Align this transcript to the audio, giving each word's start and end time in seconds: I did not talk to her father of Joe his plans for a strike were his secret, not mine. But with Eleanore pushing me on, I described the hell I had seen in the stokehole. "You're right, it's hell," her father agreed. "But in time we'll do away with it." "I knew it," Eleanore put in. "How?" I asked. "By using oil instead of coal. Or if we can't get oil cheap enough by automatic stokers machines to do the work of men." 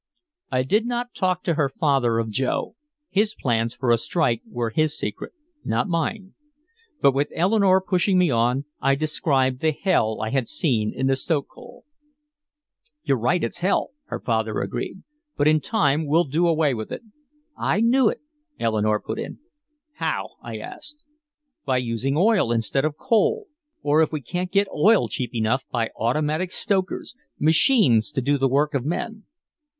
I 0.51 0.63
did 0.63 0.87
not 0.87 1.13
talk 1.13 1.43
to 1.43 1.53
her 1.53 1.69
father 1.69 2.17
of 2.17 2.31
Joe 2.31 2.75
his 3.11 3.35
plans 3.39 3.75
for 3.75 3.91
a 3.91 3.99
strike 3.99 4.41
were 4.47 4.71
his 4.71 4.97
secret, 4.97 5.31
not 5.63 5.87
mine. 5.87 6.33
But 7.01 7.13
with 7.13 7.27
Eleanore 7.35 7.79
pushing 7.81 8.17
me 8.17 8.31
on, 8.31 8.65
I 8.81 8.95
described 8.95 9.59
the 9.61 9.71
hell 9.71 10.19
I 10.19 10.31
had 10.31 10.47
seen 10.47 10.91
in 10.91 11.05
the 11.05 11.15
stokehole. 11.15 11.83
"You're 13.03 13.19
right, 13.19 13.43
it's 13.43 13.59
hell," 13.59 13.91
her 14.05 14.19
father 14.19 14.59
agreed. 14.61 15.03
"But 15.37 15.47
in 15.47 15.61
time 15.61 16.07
we'll 16.07 16.23
do 16.23 16.47
away 16.47 16.73
with 16.73 16.91
it." 16.91 17.03
"I 17.55 17.79
knew 17.79 18.09
it," 18.09 18.21
Eleanore 18.59 19.01
put 19.03 19.19
in. 19.19 19.37
"How?" 19.97 20.29
I 20.41 20.57
asked. 20.57 21.03
"By 21.63 21.77
using 21.77 22.17
oil 22.17 22.51
instead 22.51 22.85
of 22.85 22.97
coal. 22.97 23.49
Or 23.83 24.01
if 24.01 24.11
we 24.11 24.21
can't 24.21 24.51
get 24.51 24.67
oil 24.75 25.09
cheap 25.09 25.35
enough 25.35 25.63
by 25.69 25.91
automatic 25.95 26.51
stokers 26.51 27.15
machines 27.39 28.09
to 28.13 28.21
do 28.23 28.39
the 28.39 28.49
work 28.49 28.73
of 28.73 28.83
men." 28.83 29.25